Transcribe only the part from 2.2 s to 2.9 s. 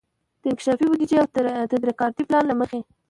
پلان له مخي